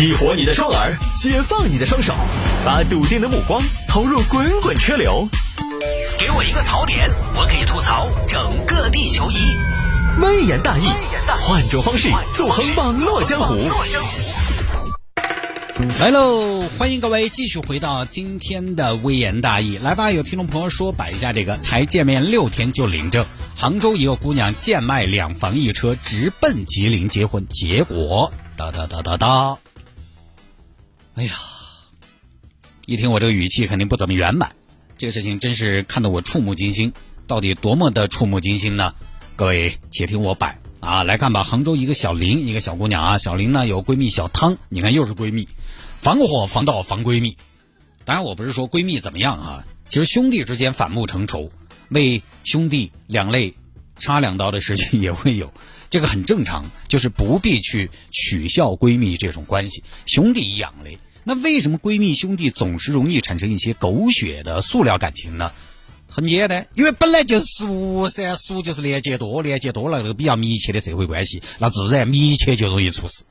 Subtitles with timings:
[0.00, 2.14] 激活你的双耳，解放你的双手，
[2.64, 5.28] 把笃定的目光投入滚滚车流。
[6.18, 7.06] 给我一个槽点，
[7.36, 9.36] 我可以吐槽整个地球仪。
[10.22, 10.86] 微言大义，
[11.42, 13.54] 换种方式纵横网络江湖。
[15.98, 19.76] 来喽，欢迎各位继续回到今天的微言大义。
[19.76, 23.26] 来吧，有听众朋友说摆一下这个，才见面六天就领证。
[23.54, 29.58] 杭州一个姑娘贱卖两房一车，直奔吉林结婚，结果哒哒哒哒哒。
[31.20, 31.34] 哎呀，
[32.86, 34.56] 一听我这个语气，肯定不怎么圆满。
[34.96, 36.94] 这个事情真是看得我触目惊心，
[37.26, 38.94] 到底多么的触目惊心呢？
[39.36, 41.04] 各位且听我摆啊！
[41.04, 45.46] 来看吧，杭州一个小林，一个小姑娘啊，小林呢有闺蜜小汤，你看又是闺蜜，
[45.98, 47.36] 防火防盗防闺蜜。
[48.06, 51.50] 当然我不是说闺蜜怎么样啊，其实兄弟之间反目成仇，
[51.90, 53.54] 为兄弟两肋
[53.98, 55.52] 插两刀的事情 也会有。
[55.90, 60.98] 这个很正常，就是不必去取笑闺蜜这种关系，兄弟一样嘞。
[61.24, 65.52] 那为什么闺蜜兄弟总是容易产生一些狗血的塑料感情呢？
[66.08, 73.22] 很简单，因为本来就熟噻，熟就是连接多，连接多了那个比较密切的社会关系，那自然密切就容易出事。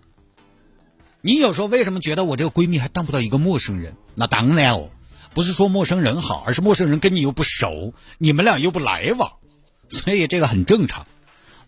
[1.21, 3.95] 你有时候为什么觉得我这个闺蜜还当不到一个陌生人？
[4.15, 4.91] 那当然哦，
[5.33, 9.33] 不是说陌生人好，而是陌生人跟你又不熟，你们俩又不来往，
[9.89, 11.05] 所以这个很正常。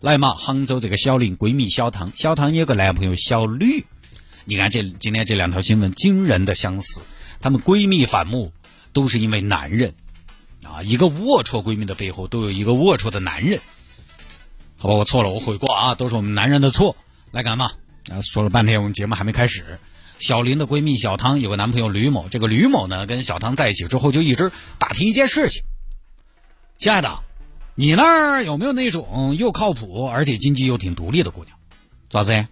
[0.00, 3.84] 来嘛，杭州这个小林闺蜜小唐，小唐有个男朋友小吕。
[4.44, 7.02] 你看这今天这两条新闻惊人的相似，
[7.40, 8.52] 她们闺蜜反目
[8.92, 9.94] 都是因为男人
[10.64, 13.60] 啊，一个龌龊闺蜜的背后都有一个龌龊的男人。
[14.78, 16.96] 好吧，我错了，我悔过啊，都是我们男人的错。
[17.30, 17.70] 来干嘛？
[18.10, 19.78] 啊，说了半天，我们节目还没开始。
[20.18, 25.62] 小林的闺蜜小汤有个男朋友吕某，这个吕某呢跟小汤在一起之后就一直打听一件事情。
[26.76, 27.20] 亲爱的，
[27.76, 31.56] 你那儿有没有那种又靠谱而且经济又挺独立的姑娘？
[32.10, 32.46] 咋子？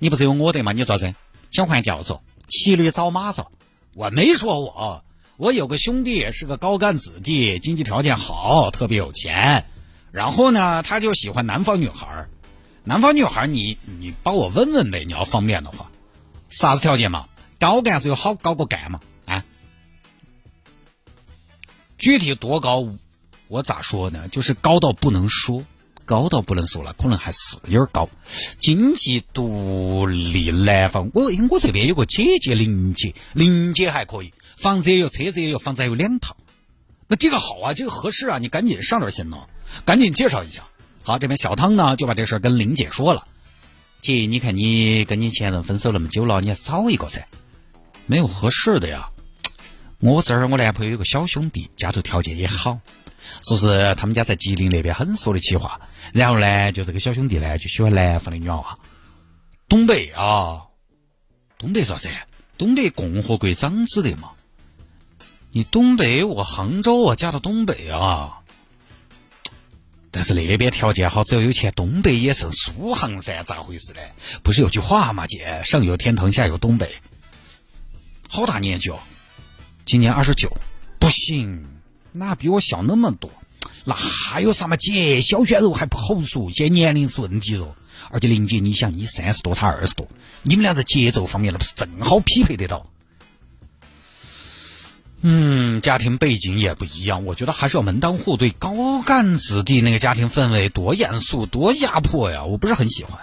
[0.00, 0.72] 你不是有我的吗？
[0.72, 1.14] 你咋子？
[1.50, 3.46] 想换叫做骑驴找马嗦？
[3.94, 5.04] 我没说我，
[5.36, 9.64] 我有个兄弟是个高干子弟，经济条件好，特别有钱。
[10.12, 12.28] 然后呢，他就喜欢南方女孩
[12.84, 15.90] 南方女孩你你帮我问问呗，你要方便的话，
[16.48, 17.28] 啥子条件嘛？
[17.58, 19.00] 高干是有好高个干嘛？
[19.26, 19.44] 啊？
[21.98, 22.88] 具体多高，
[23.48, 24.28] 我咋说呢？
[24.28, 25.64] 就是高到不能说。
[26.08, 28.08] 高到不能说了，可能还是有点高。
[28.58, 36.34] 经济独立，男方我我这边有个姐姐林姐，林姐还可以，房子也有，车子也有，房子还有两套。
[37.08, 39.36] 那这个好啊，这个合适啊，你赶紧上点心呢，
[39.84, 40.64] 赶紧介绍一下。
[41.02, 43.26] 好，这边小汤呢就把这事儿跟林姐说了。
[44.00, 47.26] 姐，你看你跟你前任分手那么久了，你还找一个噻？
[48.06, 49.10] 没有合适的呀。
[50.00, 52.78] 我这儿我男朋友有个小兄弟，家头条件也好。
[53.42, 55.80] 说是他们家在吉林那边很说得起话，
[56.12, 58.78] 然后呢，就这个小兄弟呢就喜欢南方的女娃娃，
[59.68, 60.62] 东北啊，
[61.58, 62.08] 东北啥子？
[62.56, 64.30] 东北共和国长子的嘛。
[65.50, 68.34] 你东北，我杭州我，嫁到东北啊。
[70.10, 74.00] 但是那边条件好，只要有钱，东北也是苏杭噻，咋回事呢？
[74.42, 75.26] 不是有句话吗？
[75.26, 76.90] 姐，上有天堂，下有东北。
[78.28, 78.98] 好大年纪哦，
[79.84, 80.50] 今年二十九，
[80.98, 81.64] 不行。
[82.12, 83.30] 那比我小那么多，
[83.84, 84.76] 那还有啥嘛？
[84.76, 87.74] 姐，小鲜肉还不好说，现年龄是问题喽。
[88.10, 90.08] 而且林姐，你想，你三十多，他二十多，
[90.42, 92.86] 你们俩在节奏方面那不是正好匹配得到？
[95.20, 98.50] 嗯，家庭背景也不一样，我觉得还是要门当户对。
[98.50, 103.18] 高干子弟那个家庭氛围多严肃，多压迫呀，我不是很喜欢。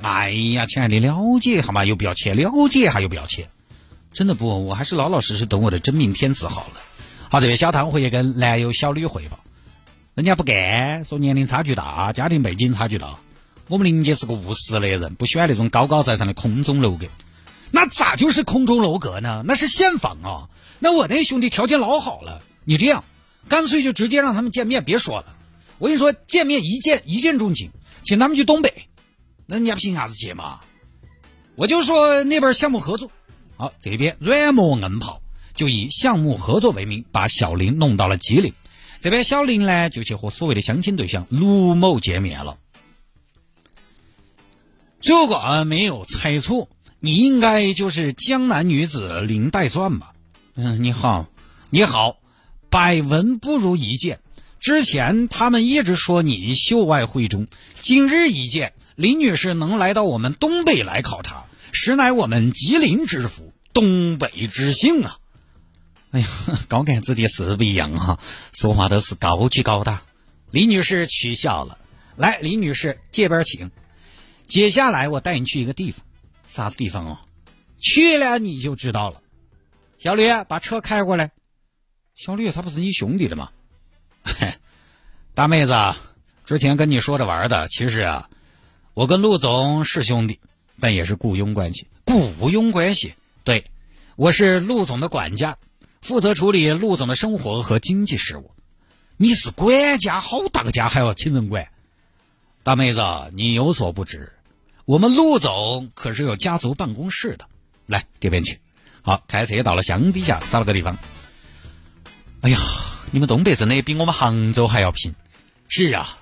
[0.00, 1.84] 哎呀，亲爱的，了解好吗？
[1.84, 3.48] 又不要钱，了解还又不要钱，
[4.12, 6.80] 真的不，我还是老老实实等我的真命天子好了。
[7.32, 9.38] 好，这位小汤回去跟男友小吕汇报，
[10.16, 13.20] 人家不干，说年龄差距大，家庭背景差距大。
[13.68, 17.06] 我们林姐是个务实的人，不喜欢那种高高在上的空中楼阁。
[17.70, 19.44] 那咋就是空中楼阁呢？
[19.46, 20.50] 那是现房啊！
[20.80, 23.04] 那我那兄弟条件老好了，你这样，
[23.48, 25.36] 干脆就直接让他们见面，别说了。
[25.78, 27.70] 我跟你说，见面一见一见钟情，
[28.02, 28.88] 请他们去东北，
[29.46, 30.58] 那人家凭啥子接嘛？
[31.54, 33.08] 我就说那边项目合作，
[33.56, 35.22] 好，这边软磨硬泡。
[35.60, 38.54] 就以项目合作为名，把小林弄到了吉林。
[39.02, 42.56] 这边小林呢，就去和所谓的相亲对象卢某见面了。
[45.02, 50.12] 如果没有猜错，你应该就是江南女子林黛钻吧？
[50.54, 51.26] 嗯，你好，
[51.68, 52.16] 你好，
[52.70, 54.20] 百闻不如一见。
[54.60, 57.48] 之前他们一直说你秀外慧中，
[57.82, 65.18] 今日一见，林女士能来到我们东北来考察，实乃我们吉林之福，东北之幸啊！
[66.12, 66.26] 哎呀，
[66.68, 68.18] 高干子弟是不一样哈，
[68.52, 70.02] 说话都是高举高打。
[70.50, 71.78] 李女士取笑了，
[72.16, 73.70] 来，李女士这边请。
[74.46, 76.04] 接下来我带你去一个地方，
[76.48, 77.18] 啥子地方哦？
[77.78, 79.22] 去了你就知道了。
[79.98, 81.30] 小吕，把车开过来。
[82.16, 83.50] 小吕，他不是你兄弟的吗？
[84.24, 84.54] 嘿，
[85.34, 85.74] 大妹子，
[86.44, 88.28] 之前跟你说着玩的，其实啊，
[88.94, 90.40] 我跟陆总是兄弟，
[90.80, 91.86] 但也是雇佣关系。
[92.04, 93.14] 雇佣关系？
[93.44, 93.70] 对，
[94.16, 95.56] 我是陆总的管家，
[96.00, 98.50] 负责处理陆总的生活和经济事务。
[99.16, 101.68] 你是管家，好大个家还要请人管？
[102.62, 103.02] 大妹子，
[103.34, 104.32] 你有所不知，
[104.86, 107.46] 我们陆总可是有家族办公室的。
[107.86, 108.58] 来这边请。
[109.02, 110.96] 好，开车到了乡底下，找了个地方。
[112.40, 112.58] 哎呀，
[113.10, 115.14] 你们东北真的比我们杭州还要贫。
[115.68, 116.18] 是啊，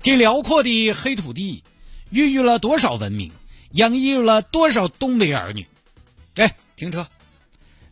[0.00, 1.64] 这辽阔的黑土地，
[2.10, 3.32] 孕育了多少文明，
[3.72, 5.66] 养育了多少东北儿女。
[6.36, 7.06] 哎，停车，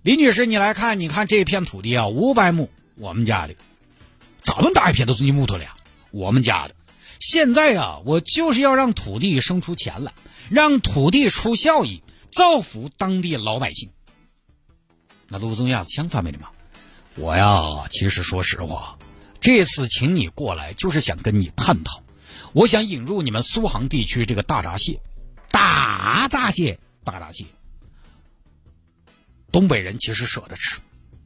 [0.02, 3.54] 李女士，你来看，你看这片土地啊，五百亩，我们家的，
[4.42, 5.76] 这么大一片都是你木头的呀，
[6.10, 6.74] 我们家的。
[7.18, 10.14] 现在啊，我就是要让土地生出钱来，
[10.48, 12.02] 让土地出效益，
[12.32, 13.90] 造福当地老百姓。
[15.28, 16.48] 那陆宗亚想法没的嘛？
[17.16, 18.96] 我呀，其实说实话，
[19.38, 22.02] 这次请你过来就是想跟你探讨，
[22.54, 24.98] 我想引入你们苏杭地区这个大闸蟹，
[25.50, 27.44] 大闸蟹，大闸蟹。
[29.52, 30.80] 东北人其实舍得吃，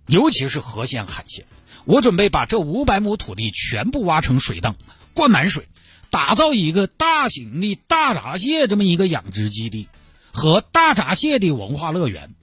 [0.06, 1.44] 尤其是河鲜海鲜。
[1.84, 4.76] 我准备把这五百亩土地全部挖成水塘，
[5.12, 5.68] 灌满水。
[6.10, 9.88] 打造一个大型的大闸蟹这么一个养殖基地
[10.32, 12.34] 和大闸蟹的文化乐园，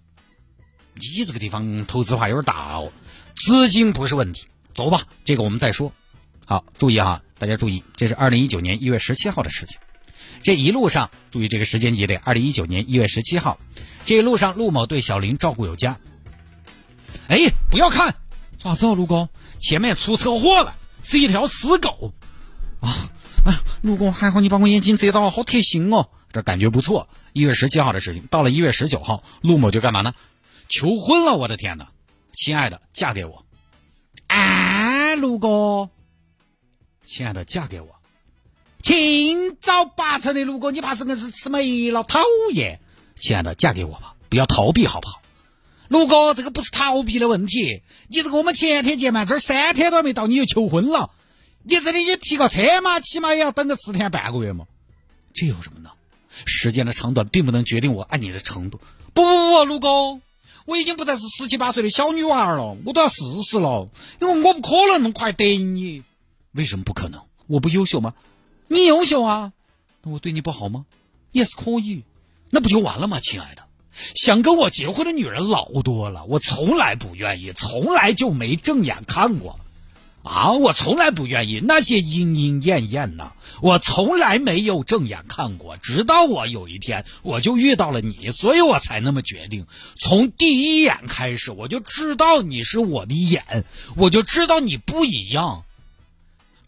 [0.94, 2.92] 你这个地方投资话有点大哦，
[3.34, 5.94] 资金不是问题，走吧，这个我们再说。
[6.46, 9.80] 好，注意哈，大家注意，这是二零一九年一月十七号的事情。
[10.42, 13.58] 这一路上，注意这个时间节点，二零一九年一月十七号，
[14.06, 15.98] 这一路上陆某对小林照顾有加。
[17.28, 18.16] 哎，不要看，
[18.62, 19.30] 咋子啊，陆哥，
[19.60, 22.14] 前面出车祸了，是一条死狗
[22.80, 23.10] 啊。
[23.46, 27.08] 哎呀，陆公还好，你把我眼睛遮到了，好贴心哦，这感觉不错。
[27.34, 30.14] 一月十七号的事情，到了一月十九号，陆某就干嘛呢？
[30.68, 31.36] 求婚了！
[31.36, 31.90] 我的天哪，
[32.34, 33.46] 亲爱的，嫁给我！
[34.28, 35.90] 啊，陆哥，
[37.04, 38.01] 亲爱的，嫁给我！
[38.82, 42.04] 清早八晨的陆哥，你怕是硬是吃没了？
[42.04, 42.20] 讨
[42.52, 42.80] 厌！
[43.16, 45.22] 亲爱的，嫁给我吧，不要逃避，好不好？
[45.88, 51.12] 陆哥，这个不是逃避的问题，你这个我们前天见面，这儿三天都还没到，你就求婚了。
[51.64, 54.66] 你这里你提个车嘛，起码也要等个十天半个月嘛。
[55.34, 55.92] 这有什么呢？
[56.46, 58.80] 时间的长短并不能决定我爱你的程度。
[59.14, 60.22] 不不不，陆哥，
[60.66, 63.90] 我已经不再是十七八岁的小女娃儿了，我都要四十了，
[64.20, 66.04] 因为我不可能那么快得你。
[66.54, 67.22] 为什么不可能？
[67.48, 68.14] 我不优秀吗？
[68.72, 69.52] 你优秀啊，
[70.02, 70.86] 那我对你不好吗？
[71.34, 72.04] 也是可以，
[72.50, 73.20] 那不就完了吗？
[73.20, 73.64] 亲爱的，
[74.16, 79.60] 想跟我结婚的女人老多了，我从来不愿意，从来就没正眼看过。
[80.24, 85.76] 啊，我从来不愿意那些莺莺燕燕呐，我从来没有正眼看过。
[85.78, 89.66] 直到我有一天，我就遇到了你，所以我才那么决定。
[90.00, 93.66] 从第一眼开始，我就知道你是我的眼，
[93.98, 95.66] 我就知道你不一样。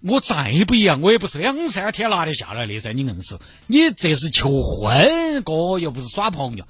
[0.06, 2.92] 我再不一样，我也不是两三天拿得下来的噻。
[2.92, 6.66] 你硬是，你这是求婚，哥又不是耍朋友。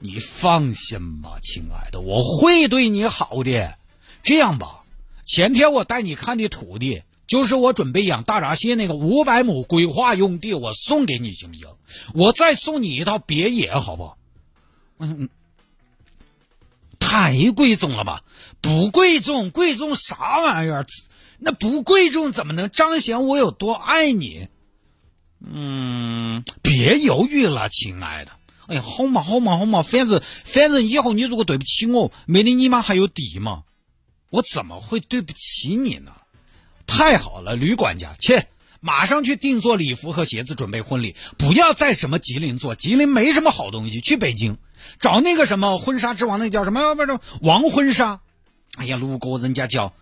[0.00, 3.76] 你放心吧，亲爱的，我会对你好的。
[4.22, 4.80] 这样吧。
[5.24, 11.68] 前天我带你看的土地，就是我准备养大闸蟹那个五百亩规划用地，我送给你行不行？
[12.14, 14.18] 我再送你一套别野，好不好？
[14.98, 15.28] 嗯，
[16.98, 18.24] 太贵重了吧？
[18.60, 20.84] 不贵重，贵重啥玩意儿？
[21.44, 24.48] 那不贵重怎么能彰显我有多爱你？
[25.44, 28.30] 嗯，别犹豫了，亲爱的。
[28.68, 33.64] 哎呀，好嘛，好嘛，好嘛，反正反正以后你如果对不起我，没你你妈还有地嘛。
[34.30, 36.12] 我怎么会对不起你呢？
[36.86, 38.46] 太好了，吕管家，切，
[38.80, 41.16] 马上去定做礼服和鞋子，准备婚礼。
[41.38, 44.00] 不要在什么吉林做，吉林没什么好东西。
[44.00, 44.58] 去北京
[45.00, 46.94] 找那个什么婚纱之王，那叫什么？
[46.94, 48.20] 不是王婚纱。
[48.76, 49.92] 哎呀，如果人家叫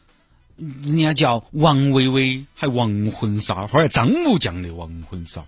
[0.83, 5.45] 人家叫王薇薇，还王婚纱，或者张木匠的王婚纱。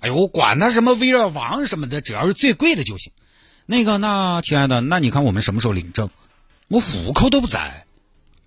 [0.00, 3.12] 哎呦，我管他什么薇儿王什么的，只要是最贵的就行。
[3.66, 6.08] 那个，那亲爱的，那你看我们什么时候领证？
[6.68, 7.84] 我户口都不在。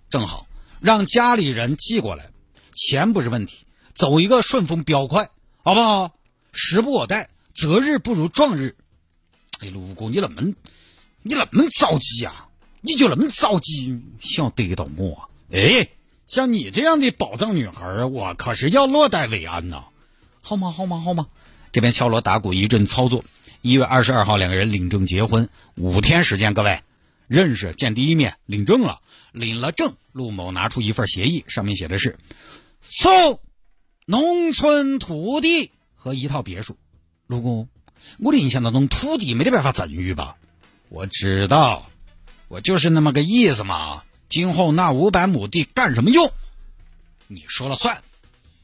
[0.10, 0.48] 正好
[0.79, 2.31] 让家里人寄过来，
[2.74, 5.29] 钱不是问题，走一个顺丰标快，
[5.63, 6.12] 好不好？
[6.51, 8.75] 时不我待，择日不如撞日。
[9.60, 10.41] 哎，陆哥，你那么
[11.22, 12.48] 你那么着急啊？
[12.81, 15.13] 你就那么着急想得到我？
[15.15, 15.89] 啊哎，
[16.25, 19.84] 像你这样的宝藏女孩，我可是要落袋为安呐。
[20.41, 20.72] 好吗？
[20.72, 21.01] 好吗？
[21.03, 21.27] 好吗？
[21.72, 23.25] 这边敲锣打鼓一阵操作，
[23.62, 26.81] 一月二十二号两个人领证结婚，五天时间，各位。
[27.27, 29.00] 认识见第一面领证了，
[29.31, 32.17] 领了证，陆某拿出一份协议，上面写的是
[32.81, 33.39] 送
[34.05, 36.75] 农村土地和一套别墅。
[37.27, 37.70] 陆公，
[38.20, 40.36] 我的印象当中土地没得办法赠与吧？
[40.89, 41.89] 我知道，
[42.50, 44.03] 我就是那么个意思嘛。
[44.31, 46.31] 今后那五百亩地干什么用？
[47.27, 48.01] 你说了算。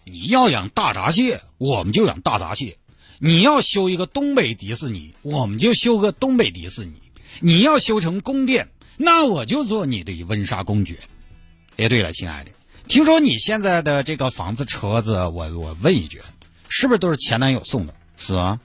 [0.06, 2.78] 你要养大闸蟹，我们就养大闸蟹；
[3.20, 6.94] 你要修一个东北迪士尼，我们就修个东北迪士尼；
[7.42, 10.98] 你要修成宫殿，那我就做你的温莎公爵。
[11.76, 12.52] 哎，对了，亲爱的，
[12.88, 16.22] 听说你现在的这个房子、车子，我我问一句，
[16.70, 17.94] 是不是都是前男友送的？
[18.16, 18.58] 是啊，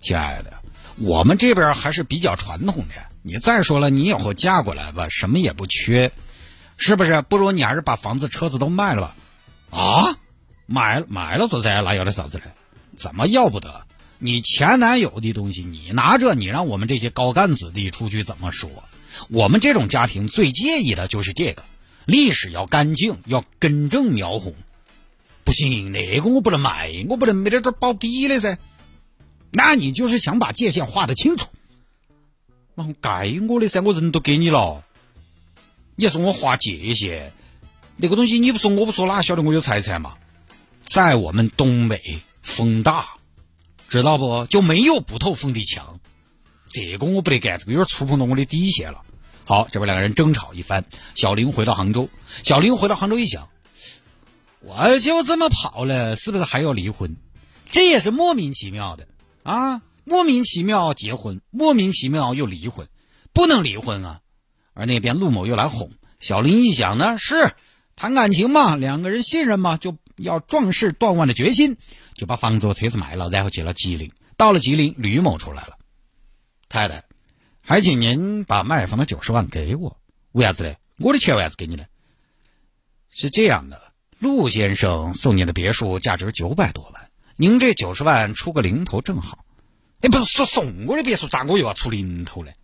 [0.00, 0.52] 亲爱的，
[0.98, 2.94] 我们这边还是比较传统的。
[3.26, 6.12] 你再说了，你以后嫁过来吧，什么也不缺，
[6.76, 7.22] 是不是？
[7.22, 9.16] 不如你还是把房子、车子都卖了吧。
[9.76, 10.16] 啊？
[10.66, 12.44] 买买了做噻，那要的啥子嘞？
[12.96, 13.82] 怎么要不得？
[14.18, 18.70] 你前男友的东西你拿着，你让我们这些高干子弟出去怎么说？
[19.28, 21.64] 我们这种家庭最介意的就是这个，
[22.04, 24.54] 历史要干净，要根正苗红。
[25.42, 28.56] 不行，那个我不能卖，我不能没点这保底的噻。
[29.50, 31.48] 那你就是想把界限划得清楚。
[32.78, 34.84] 那该我的噻，我人都给你了，
[35.94, 37.32] 你要说我划界限，
[37.96, 40.14] 那个东西你不说我不说，哪晓得我有财产嘛？
[40.82, 43.08] 在我们东北风大，
[43.88, 44.44] 知道不？
[44.44, 45.98] 就没有不透风的墙。
[46.68, 49.00] 这个我不得干，这个有点触碰到我的底线了。
[49.46, 50.84] 好，这边两个人争吵一番。
[51.14, 52.10] 小林回到杭州，
[52.42, 53.48] 小林回到杭州一想，
[54.60, 57.16] 我就这么跑了，是不是还要离婚？
[57.70, 59.08] 这也是莫名其妙的
[59.44, 59.80] 啊！
[60.06, 62.88] 莫名其妙结婚，莫名其妙又离婚，
[63.34, 64.20] 不能离婚啊！
[64.72, 67.54] 而那边陆某又来哄小林，一想呢，是
[67.94, 69.98] 谈感情嘛，两个人信任嘛，就。
[70.18, 71.76] 要壮士断腕的决心，
[72.14, 74.10] 就把房子和车子卖了，然后去了吉林。
[74.38, 75.76] 到了吉林，吕某出来了。
[76.70, 77.04] 太太，
[77.60, 79.98] 还请您把卖房的九十万给我。
[80.32, 80.78] 为啥子嘞？
[80.96, 81.84] 我的钱为啥子给你呢？
[83.10, 89.44] 是这样的，陆先生送您的别墅价值九百多万，您这九十万出个零头正好。
[90.00, 92.54] 哎，不是说送我的别墅，咋我又要出零头嘞？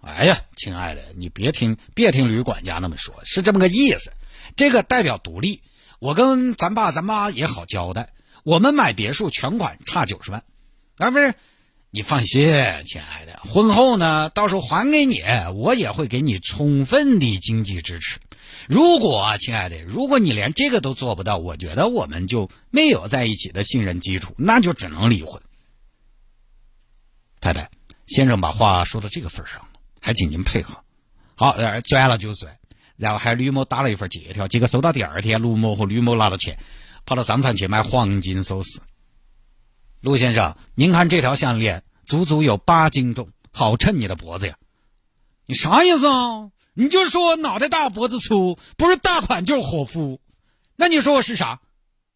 [0.00, 4.12] 哎呀，亲爱的，你别听别听吕管家那么说，是这么个意思。
[4.54, 5.62] 这个代表独立。
[5.98, 8.10] 我跟咱爸咱妈也好交代，
[8.44, 10.44] 我们买别墅全款差九十万，
[10.98, 11.34] 啊不是，
[11.90, 12.46] 你放心，
[12.84, 15.22] 亲爱的，婚后呢，到时候还给你，
[15.54, 18.18] 我也会给你充分的经济支持。
[18.68, 25.40] 如果，亲爱的，如果你连这个都做不到，我觉得我们就没有在一起的信任基础，那就只能离婚。
[27.46, 27.70] 太太，
[28.06, 29.64] 先生把话说到这个份上
[30.00, 30.82] 还请您配合。
[31.36, 32.58] 好，呃，转了就算。
[32.96, 36.58] 然后还吕某打了一份借条，结果收到第二天，陆某和吕某拿了钱，
[37.04, 38.80] 跑到商场去买黄金首饰。
[40.00, 44.56] 陆先生，您看这条项链足足有八斤重，好衬你的脖子呀。
[45.46, 46.50] 你啥意思啊？
[46.74, 50.20] 你就说我脑袋大脖子粗，不是大款就是伙夫。
[50.74, 51.60] 那你说我是啥？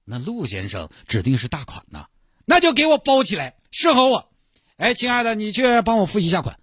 [0.04, 2.06] 那陆先生指定是大款呐。
[2.46, 4.29] 那就给我包起来，适合我。
[4.80, 6.56] 哎，亲爱的，你去帮我付一下款。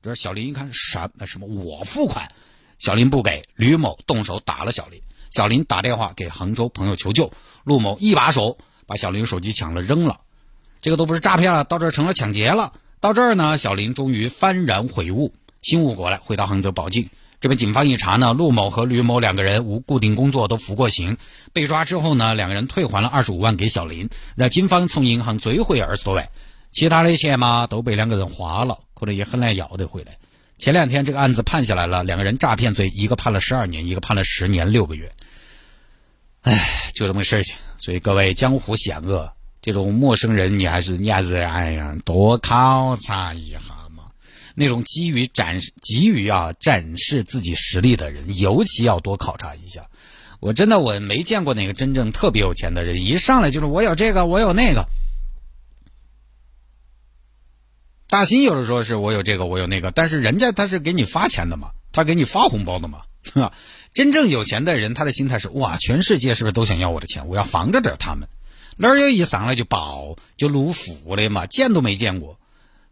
[0.00, 1.46] 这小林一看什什么？
[1.48, 2.30] 我付款。
[2.78, 5.00] 小林不给，吕某动手打了小林。
[5.32, 7.32] 小林打电话给杭州朋友求救，
[7.64, 10.20] 陆某一把手把小林手机抢了扔了。
[10.80, 12.74] 这个都不是诈骗了，到这儿成了抢劫了。
[13.00, 17.10] 到这儿呢，小林终于幡然悔悟，醒悟过来，回到杭州报警。
[17.40, 21.16] 这边警方一查呢，陆某和吕某两个人无固定工作，都服过刑。
[21.52, 26.28] 被抓之后呢，两个人退还了二十五万给小林，那警方从银行追回二十多万，
[26.74, 30.18] 其他的钱嘛都被两个人花了，可能也很难要得回来。
[30.58, 35.10] 前两天这个案子判下来了，两个人诈骗罪，一个判了十二年，一个判了十年六个月。
[36.42, 37.56] 唉，就这么个事情。
[37.78, 43.58] 所以各位江湖险恶，这种陌生人你还是你还是哎呀多考察一下
[43.94, 44.04] 嘛。
[44.56, 49.82] 那种急于展急于啊展示自己实力的人，尤其要多考察一下。
[50.40, 54.84] 我真的我没见过哪个真正特别有钱的人，一上来就是我有这个我有那个。
[58.14, 63.52] 大新有的时候是我有这个，我有那个，但是人家他是给你发钱的嘛，他给你发红包的嘛，是吧？
[63.92, 67.26] 真正有钱的人，他的心态是哇，全世界是不是都想要我的钱？
[67.26, 68.28] 我要防着点他们。
[68.76, 71.46] 哪儿有一上来就爆就入富的嘛？
[71.46, 72.38] 见都没见过，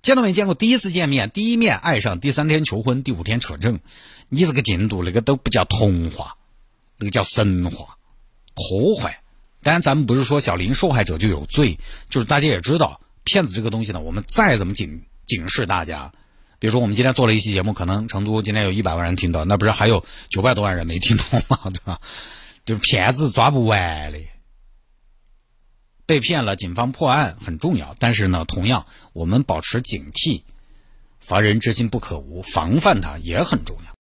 [0.03, 0.57] 见都没见过。
[0.57, 3.79] 第一次见面，第一面爱上，第三天求婚，第五天扯证，
[4.29, 6.35] 你这个进度那个都不叫童话，
[6.99, 7.97] 那个叫神话，
[8.57, 9.15] 科幻。
[9.63, 11.79] 当然，咱们不是说小林受害者就有罪，
[12.11, 15.05] 就是大家也知道骗子这个东西呢，我们再怎么紧。
[15.33, 16.13] 警示大家，
[16.59, 21.59] 比如说我们今天做了一期节目，可能成都今天有一百万人听到，那不是还有九百多万人没听懂吗？
[21.73, 22.01] 对吧？
[22.67, 24.19] 就是骗子抓不完的，
[26.05, 28.85] 被骗了，警方破案很重要，但是呢，同样
[29.15, 30.43] 我们保持警惕，
[31.19, 33.91] 防人之心不可无，防范它也很重要。